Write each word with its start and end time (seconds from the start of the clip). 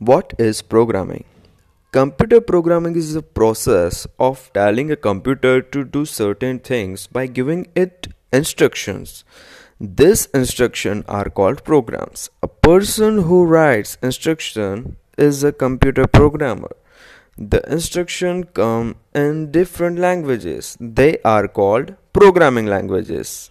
What 0.00 0.32
is 0.38 0.62
programming? 0.62 1.24
Computer 1.90 2.40
programming 2.40 2.94
is 2.94 3.14
the 3.14 3.22
process 3.22 4.06
of 4.16 4.48
telling 4.54 4.92
a 4.92 4.96
computer 4.96 5.60
to 5.60 5.82
do 5.82 6.04
certain 6.04 6.60
things 6.60 7.08
by 7.08 7.26
giving 7.26 7.66
it 7.74 8.06
instructions. 8.32 9.24
These 9.80 10.26
instructions 10.26 11.04
are 11.08 11.28
called 11.28 11.64
programs. 11.64 12.30
A 12.44 12.46
person 12.46 13.22
who 13.22 13.44
writes 13.44 13.98
instruction 14.00 14.98
is 15.18 15.42
a 15.42 15.50
computer 15.50 16.06
programmer. 16.06 16.70
The 17.36 17.60
instructions 17.68 18.46
come 18.54 18.94
in 19.16 19.50
different 19.50 19.98
languages. 19.98 20.76
They 20.78 21.18
are 21.24 21.48
called 21.48 21.96
programming 22.12 22.66
languages. 22.66 23.50